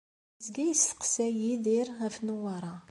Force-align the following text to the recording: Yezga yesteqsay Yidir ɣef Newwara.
Yezga 0.37 0.63
yesteqsay 0.67 1.33
Yidir 1.43 1.87
ɣef 2.01 2.15
Newwara. 2.25 2.73